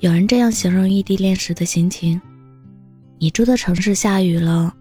[0.00, 2.18] 有人这样形容异地恋时的心情：
[3.18, 4.74] 你住的城市下雨了，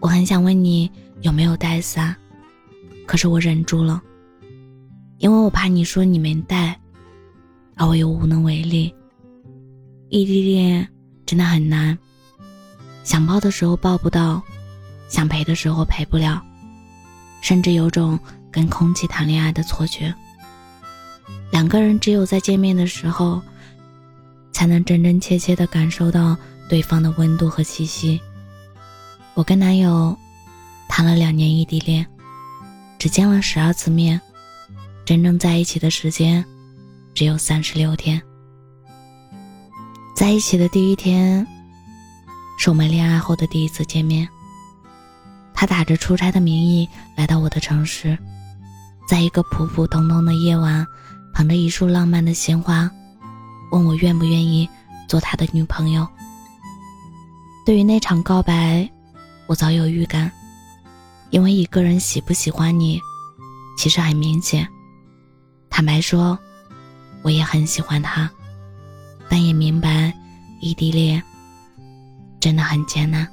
[0.00, 0.90] 我很想问你
[1.20, 2.12] 有没有带伞，
[3.06, 4.02] 可是我忍住了，
[5.18, 6.76] 因为我怕你说你没带，
[7.76, 8.92] 而我又无能为力。
[10.08, 10.88] 异地恋
[11.24, 11.96] 真的很难，
[13.04, 14.42] 想抱的时候抱不到，
[15.08, 16.42] 想陪的时候陪不了，
[17.40, 18.18] 甚至有种
[18.50, 20.12] 跟空气谈恋爱的错觉。
[21.52, 23.40] 两个人只有在见面的时候，
[24.54, 26.34] 才能真真切切的感受到
[26.68, 28.18] 对方的温度和气息。
[29.34, 30.16] 我跟男友
[30.88, 32.06] 谈了两年异地恋，
[32.98, 34.18] 只见了十二次面，
[35.04, 36.42] 真正在一起的时间
[37.12, 38.22] 只有三十六天。
[40.14, 41.44] 在一起的第一天，
[42.56, 44.26] 是我们恋爱后的第一次见面。
[45.52, 48.16] 他打着出差的名义来到我的城市，
[49.08, 50.86] 在一个普普通通的夜晚，
[51.32, 52.88] 捧着一束浪漫的鲜花，
[53.70, 54.68] 问我愿不愿意
[55.08, 56.06] 做他的女朋友。
[57.66, 58.88] 对于那场告白，
[59.46, 60.30] 我早有预感，
[61.30, 63.00] 因为一个人喜不喜欢你，
[63.78, 64.68] 其实很明显。
[65.70, 66.38] 坦白说，
[67.22, 68.30] 我也很喜欢他。
[69.28, 70.12] 但也明白，
[70.60, 71.20] 异地恋
[72.38, 73.26] 真的很艰难。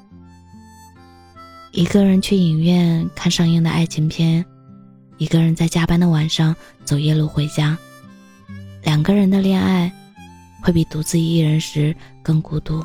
[1.72, 4.44] 一个人去影院看上映的爱情片，
[5.18, 7.78] 一个人在加班的晚上走夜路回家。
[8.84, 9.92] 两个人的恋爱，
[10.62, 12.84] 会比独自一人时更孤独。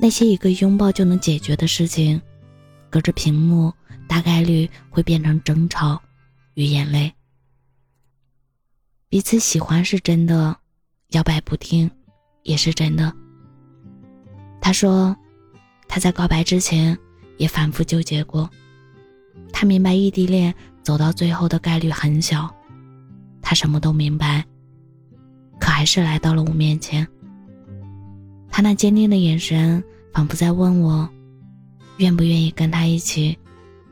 [0.00, 2.20] 那些一个拥抱就能解决的事情，
[2.90, 3.72] 隔着屏幕
[4.08, 6.00] 大概率会变成争吵
[6.54, 7.12] 与眼泪。
[9.08, 10.56] 彼此喜欢是真的。
[11.10, 11.88] 摇摆不定，
[12.42, 13.14] 也是真的。
[14.60, 15.16] 他说，
[15.86, 16.98] 他在告白之前
[17.38, 18.50] 也反复纠结过。
[19.52, 22.52] 他明白异地恋走到最后的概率很小，
[23.40, 24.44] 他什么都明白，
[25.58, 27.06] 可还是来到了我面前。
[28.50, 31.08] 他那坚定的眼神，仿佛在问我，
[31.98, 33.38] 愿不愿意跟他一起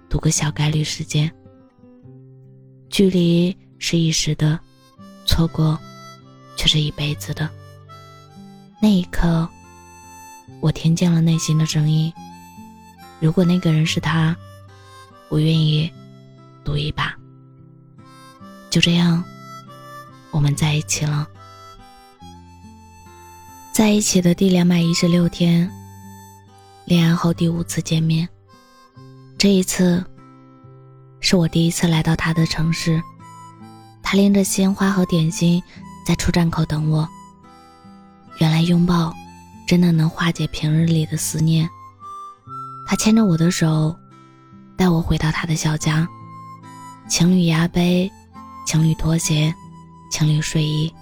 [0.08, 1.30] 赌个小概率事件。
[2.88, 4.58] 距离是一时的，
[5.26, 5.78] 错过。
[6.56, 7.50] 却是一辈子的。
[8.80, 9.48] 那一刻，
[10.60, 12.12] 我听见了内心的声音。
[13.18, 14.36] 如果那个人是他，
[15.28, 15.92] 我愿意
[16.62, 17.12] 赌一把。
[18.70, 19.24] 就这样，
[20.30, 21.28] 我们在一起了。
[23.74, 25.68] 在一起的第两百一十六天，
[26.84, 28.28] 恋爱后第五次见面。
[29.36, 30.04] 这一次，
[31.18, 33.02] 是我第一次来到他的城市。
[34.00, 35.60] 他拎着鲜花和点心。
[36.06, 37.08] 在出站口等我。
[38.38, 39.12] 原来拥抱，
[39.66, 41.68] 真的能化解平日里的思念。
[42.86, 43.96] 他牵着我的手，
[44.76, 46.06] 带我回到他的小家。
[47.08, 48.08] 情侣牙杯，
[48.66, 49.52] 情侣拖鞋，
[50.12, 50.94] 情侣睡衣，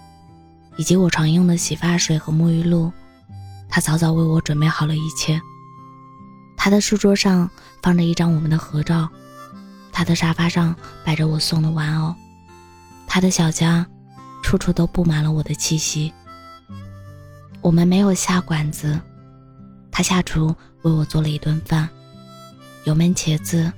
[0.77, 2.93] 以及我常用的洗发水和沐浴露，
[3.69, 5.41] 他早早为我准备好了一切。
[6.56, 7.49] 他的书桌上
[7.83, 9.09] 放着一张我们的合照，
[9.93, 10.75] 他的沙发上
[11.05, 12.15] 摆着我送的玩偶，
[13.06, 13.87] 他的小家。
[14.43, 16.12] 处处都布满了我的气息。
[17.60, 19.00] 我们没有下馆子，
[19.89, 20.49] 他下厨
[20.83, 21.89] 为我做了一顿饭，
[22.84, 23.72] 油焖茄子、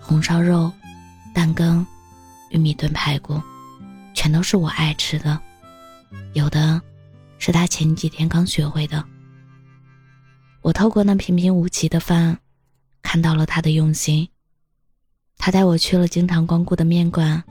[0.00, 0.72] 红烧肉、
[1.32, 1.86] 蛋羹、
[2.50, 3.40] 玉米炖排骨，
[4.12, 5.40] 全都是我爱吃的。
[6.38, 6.80] 有的
[7.38, 9.04] 是他前几天刚学会的。
[10.62, 12.38] 我透过那平平无奇的饭，
[13.02, 14.28] 看到了他的用心。
[15.36, 17.42] 他带我去了经常光顾的面馆。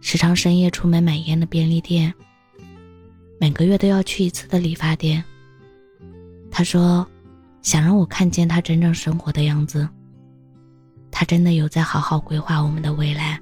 [0.00, 2.14] 时常深夜出门买烟的便利店，
[3.40, 5.24] 每个月都要去一次的理发店。
[6.50, 7.04] 他说，
[7.60, 9.88] 想让我看见他真正生活的样子。
[11.10, 13.40] 他真的有在好好规划我们的未来。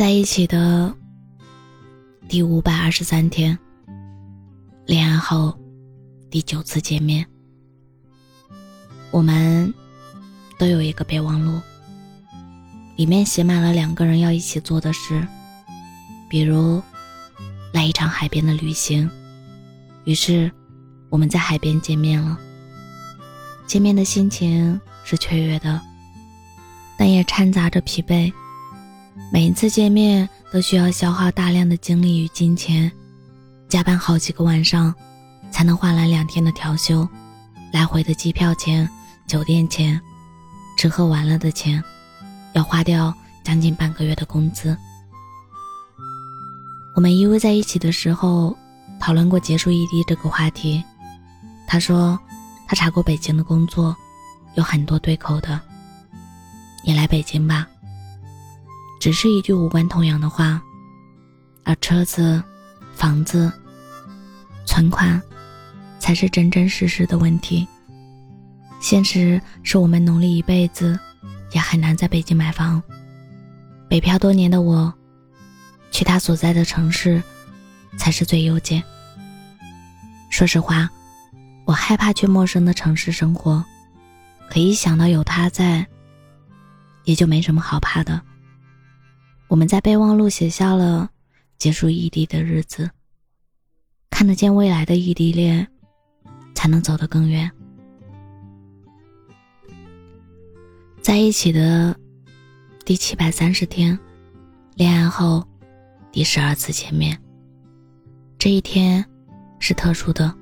[0.00, 0.94] 在一起的
[2.26, 3.58] 第五百二十三天，
[4.86, 5.54] 恋爱后
[6.30, 7.26] 第九次见面，
[9.10, 9.70] 我们
[10.56, 11.60] 都有一个备忘录。
[12.96, 15.22] 里面写满了两个人要一起做的事，
[16.30, 16.82] 比如
[17.70, 19.10] 来一场海边的旅行。
[20.04, 20.50] 于是，
[21.10, 22.38] 我们在海边见面了。
[23.66, 25.78] 见面的心情是雀跃的，
[26.96, 28.32] 但也掺杂着疲惫。
[29.32, 32.90] 每一次见面都需要消耗大量的精力与金钱，
[33.68, 34.92] 加班好几个晚上，
[35.52, 37.08] 才能换来两天的调休，
[37.72, 38.88] 来回的机票钱、
[39.28, 40.00] 酒店钱、
[40.76, 41.82] 吃喝玩乐的钱。
[42.54, 44.76] 要花掉将近半个月的工资。
[46.96, 48.56] 我们依偎在一起的时候，
[48.98, 50.82] 讨论过结束异地这个话题。
[51.68, 52.18] 他说，
[52.66, 53.96] 他查过北京的工作，
[54.56, 55.60] 有很多对口的。
[56.84, 57.68] 你来北京吧。
[59.00, 60.62] 只是一句无关痛痒的话，
[61.64, 62.40] 而车子、
[62.92, 63.50] 房子、
[64.66, 65.20] 存款，
[65.98, 67.66] 才是真真实实的问题。
[68.78, 71.00] 现实是我们努力一辈子，
[71.52, 72.80] 也很难在北京买房。
[73.88, 74.92] 北漂多年的我，
[75.90, 77.22] 去他所在的城市，
[77.96, 78.82] 才是最优解。
[80.28, 80.88] 说实话，
[81.64, 83.64] 我害怕去陌生的城市生活，
[84.50, 85.86] 可一想到有他在，
[87.04, 88.20] 也就没什么好怕的。
[89.50, 91.10] 我们在备忘录写下了
[91.58, 92.88] 结束异地的日子，
[94.08, 95.66] 看得见未来的异地恋，
[96.54, 97.50] 才能走得更远。
[101.02, 101.98] 在一起的
[102.84, 103.98] 第七百三十天，
[104.76, 105.44] 恋爱后
[106.12, 107.20] 第十二次见面。
[108.38, 109.04] 这一天
[109.58, 110.32] 是特殊的，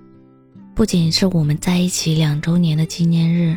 [0.74, 3.56] 不仅是我们在一起两周年的纪念日，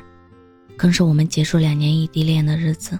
[0.77, 2.98] 更是我们结束两年异地恋的日子。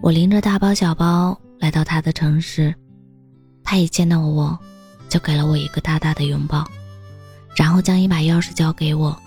[0.00, 2.74] 我拎着大包小包来到他的城市，
[3.62, 4.58] 他一见到我，
[5.08, 6.66] 就给了我一个大大的拥抱，
[7.56, 9.18] 然后将一把钥匙交给我。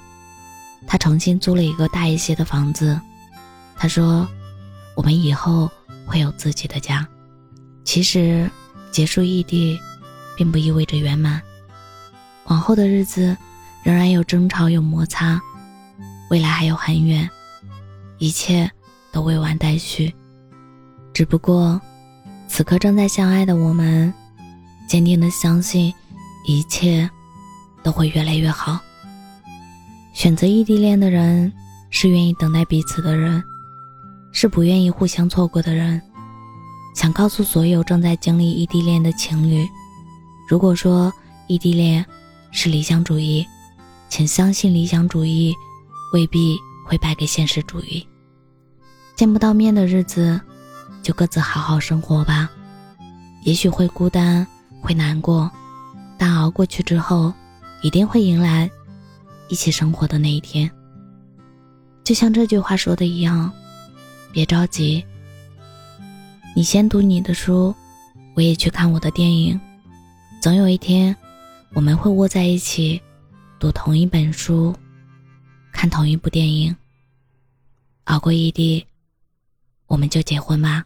[0.85, 2.99] 他重新租了一个大一些的房子。
[3.75, 4.27] 他说
[4.95, 5.69] ：“我们以后
[6.05, 7.07] 会有自己的家。
[7.83, 8.49] 其实，
[8.91, 9.79] 结束异地，
[10.35, 11.41] 并不意味着圆满。
[12.45, 13.35] 往后的日子，
[13.83, 15.41] 仍然有争吵，有摩擦，
[16.29, 17.29] 未来还有很远，
[18.19, 18.69] 一切
[19.11, 20.13] 都未完待续。
[21.17, 21.81] 只不过，
[22.47, 24.13] 此刻正在相爱的我们，
[24.87, 25.91] 坚定的相信，
[26.45, 27.09] 一切
[27.81, 28.79] 都会越来越好。
[30.13, 31.51] 选择异地恋的人，
[31.89, 33.43] 是愿意等待彼此的人。”
[34.31, 35.99] 是不愿意互相错过的人，
[36.93, 39.67] 想告诉所有正在经历异地恋的情侣：
[40.47, 41.11] 如果说
[41.47, 42.05] 异地恋
[42.51, 43.43] 是理想主义，
[44.07, 45.51] 请相信理想主义
[46.13, 46.55] 未必
[46.85, 48.07] 会败给现实主义。
[49.15, 50.39] 见不到面的日子，
[51.07, 52.50] 就各自好好生活吧。
[53.44, 54.45] 也许会孤单，
[54.81, 55.50] 会难过，
[56.18, 57.33] 但熬过去之后，
[57.81, 58.69] 一定会迎来
[59.48, 60.69] 一起生活的那一天。
[62.04, 63.50] 就像这句话说的一样。
[64.33, 65.01] 别着急，
[66.54, 67.74] 你先读你的书，
[68.36, 69.57] 我也去看我的电影。
[70.42, 71.15] 总有一天，
[71.71, 73.01] 我们会窝在一起，
[73.60, 74.75] 读同一本书，
[75.71, 76.75] 看同一部电影。
[78.03, 78.86] 熬过异地，
[79.88, 80.83] 我们就结婚吧。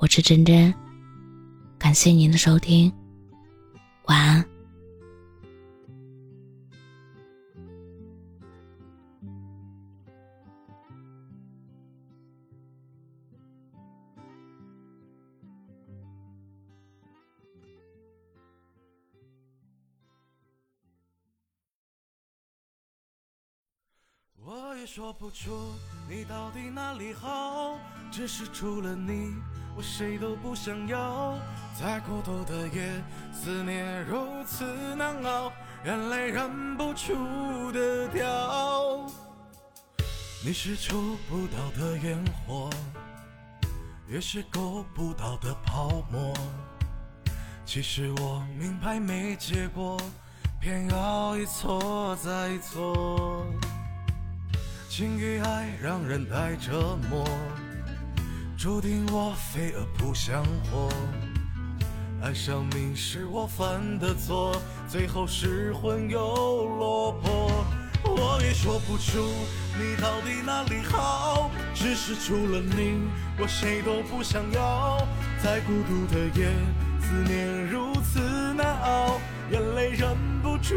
[0.00, 0.72] 我是真真，
[1.78, 2.90] 感谢您的收听，
[4.06, 4.42] 晚安。
[24.80, 25.74] 也说不出
[26.08, 27.76] 你到底哪里好，
[28.10, 29.34] 只是除了你，
[29.76, 31.36] 我谁都不想要。
[31.78, 32.90] 在孤独的夜，
[33.30, 35.52] 思念如此难熬，
[35.84, 39.06] 眼泪忍不住的掉。
[40.42, 42.70] 你是触不到的烟火，
[44.08, 46.32] 也是够不到的泡沫。
[47.66, 50.00] 其实我明白没结果，
[50.58, 53.44] 偏要一错再错。
[55.00, 57.26] 情与爱让人太折磨，
[58.54, 60.90] 注定我飞蛾扑向火。
[62.22, 64.54] 爱上你是我犯的错，
[64.86, 66.20] 最后失魂又
[66.76, 67.50] 落魄。
[68.04, 69.26] 我也说不出
[69.78, 73.00] 你到底哪里好，只是除了你，
[73.38, 74.98] 我谁都不想要。
[75.42, 76.52] 在孤独的夜，
[77.00, 78.20] 思念如此
[78.52, 79.18] 难熬，
[79.50, 80.76] 眼泪忍不住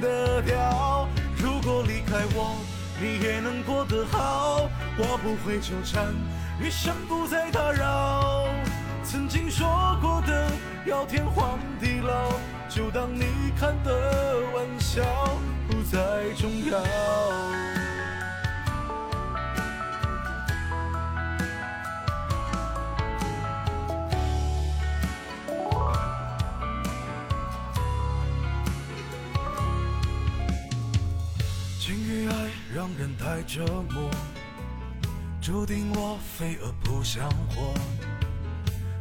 [0.00, 1.06] 的掉。
[1.36, 2.56] 如果离开我。
[3.00, 6.12] 你也能过得好，我不会纠缠，
[6.60, 8.46] 余生不再打扰。
[9.04, 10.50] 曾经说过的
[10.84, 12.32] 要天荒地老，
[12.68, 15.02] 就当你看的玩笑，
[15.68, 15.98] 不再
[16.36, 17.87] 重要。
[33.28, 34.10] 太折磨，
[35.38, 37.74] 注定我飞蛾扑向火。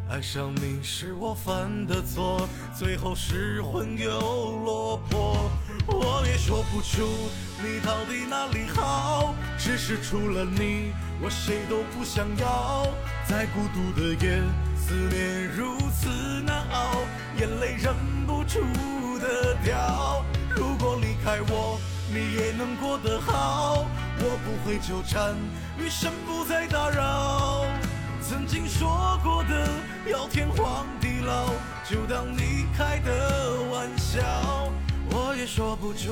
[0.10, 2.46] 爱上你是我犯的错，
[2.78, 4.20] 最后失魂又
[4.66, 5.50] 落魄。
[5.88, 7.08] 我也说不出
[7.64, 10.92] 你到底哪里好，只是除了你，
[11.22, 12.86] 我谁都不想要。
[13.30, 14.42] 在孤独的夜，
[14.76, 16.10] 思念如此
[16.46, 16.98] 难熬，
[17.40, 17.96] 眼泪忍
[18.28, 18.60] 不住
[19.20, 20.22] 的掉。
[20.54, 21.80] 如果离开我。
[22.10, 23.86] 你也能过得好，
[24.30, 25.34] 我不会纠缠，
[25.78, 27.66] 余生不再打扰。
[28.22, 29.70] 曾经说过的
[30.12, 31.54] 要天荒地老，
[31.90, 34.20] 就当你开的玩笑。
[35.10, 36.12] 我也说不出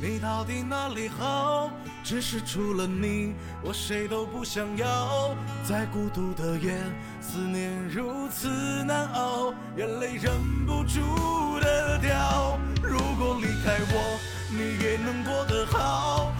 [0.00, 1.70] 你到底哪里好，
[2.02, 5.36] 只是除了你，我谁都不想要。
[5.62, 6.78] 在孤独的夜，
[7.20, 8.48] 思念如此
[8.84, 10.32] 难熬，眼泪忍
[10.64, 12.58] 不住的掉。
[12.82, 16.32] 如果离开我，你也能过得好，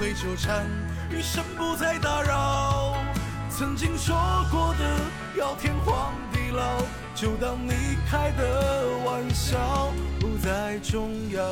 [0.00, 0.64] 会纠缠，
[1.10, 2.96] 余生不再打扰。
[3.50, 4.16] 曾经说
[4.50, 4.98] 过的
[5.38, 6.80] 要天荒地老，
[7.14, 11.42] 就当你开的玩笑不再重要。